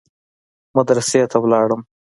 مدرسې 0.75 1.21
ته 1.31 1.37
ولاړم. 1.41 1.81